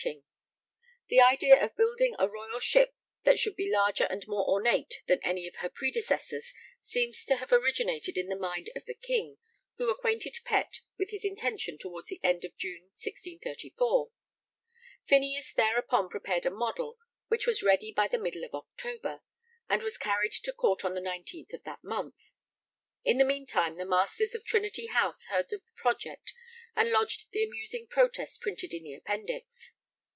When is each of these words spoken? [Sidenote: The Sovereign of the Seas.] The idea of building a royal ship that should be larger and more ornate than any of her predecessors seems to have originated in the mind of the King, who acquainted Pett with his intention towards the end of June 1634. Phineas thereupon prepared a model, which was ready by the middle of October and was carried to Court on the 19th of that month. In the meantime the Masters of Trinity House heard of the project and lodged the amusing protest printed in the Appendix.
[Sidenote: 0.01 0.19
The 1.09 1.17
Sovereign 1.17 1.33
of 1.33 1.37
the 1.51 1.51
Seas.] 1.51 1.51
The 1.51 1.51
idea 1.55 1.63
of 1.65 1.77
building 1.77 2.15
a 2.17 2.27
royal 2.29 2.59
ship 2.59 2.95
that 3.23 3.37
should 3.37 3.55
be 3.55 3.69
larger 3.71 4.05
and 4.05 4.25
more 4.27 4.47
ornate 4.49 5.03
than 5.05 5.19
any 5.23 5.45
of 5.47 5.57
her 5.57 5.69
predecessors 5.69 6.53
seems 6.81 7.23
to 7.25 7.35
have 7.35 7.51
originated 7.53 8.17
in 8.17 8.27
the 8.29 8.35
mind 8.39 8.69
of 8.75 8.85
the 8.85 8.95
King, 8.95 9.37
who 9.75 9.89
acquainted 9.91 10.39
Pett 10.45 10.79
with 10.97 11.11
his 11.11 11.23
intention 11.25 11.77
towards 11.77 12.07
the 12.07 12.19
end 12.23 12.43
of 12.45 12.55
June 12.57 12.83
1634. 12.95 14.09
Phineas 15.05 15.51
thereupon 15.53 16.07
prepared 16.09 16.45
a 16.45 16.49
model, 16.49 16.97
which 17.27 17.45
was 17.45 17.61
ready 17.61 17.91
by 17.91 18.07
the 18.07 18.17
middle 18.17 18.43
of 18.45 18.55
October 18.55 19.21
and 19.69 19.83
was 19.83 19.97
carried 19.99 20.31
to 20.33 20.51
Court 20.53 20.83
on 20.85 20.93
the 20.95 21.01
19th 21.01 21.53
of 21.53 21.63
that 21.65 21.83
month. 21.83 22.15
In 23.03 23.17
the 23.19 23.25
meantime 23.25 23.77
the 23.77 23.85
Masters 23.85 24.33
of 24.33 24.43
Trinity 24.45 24.87
House 24.87 25.25
heard 25.25 25.51
of 25.53 25.59
the 25.59 25.61
project 25.75 26.33
and 26.75 26.89
lodged 26.89 27.27
the 27.31 27.43
amusing 27.43 27.85
protest 27.85 28.39
printed 28.41 28.73
in 28.73 28.81
the 28.83 28.95
Appendix. 28.95 29.73